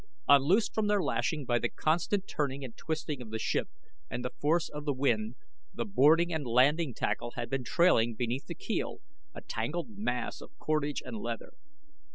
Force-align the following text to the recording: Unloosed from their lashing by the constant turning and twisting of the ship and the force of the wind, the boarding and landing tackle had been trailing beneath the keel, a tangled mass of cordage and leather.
Unloosed 0.27 0.73
from 0.73 0.87
their 0.87 1.03
lashing 1.03 1.45
by 1.45 1.59
the 1.59 1.69
constant 1.69 2.27
turning 2.27 2.63
and 2.63 2.75
twisting 2.75 3.21
of 3.21 3.29
the 3.29 3.37
ship 3.37 3.69
and 4.09 4.25
the 4.25 4.31
force 4.31 4.67
of 4.67 4.83
the 4.83 4.95
wind, 4.95 5.35
the 5.75 5.85
boarding 5.85 6.33
and 6.33 6.47
landing 6.47 6.91
tackle 6.95 7.33
had 7.35 7.51
been 7.51 7.63
trailing 7.63 8.15
beneath 8.15 8.47
the 8.47 8.55
keel, 8.55 9.01
a 9.35 9.41
tangled 9.41 9.89
mass 9.95 10.41
of 10.41 10.57
cordage 10.57 11.03
and 11.05 11.19
leather. 11.19 11.53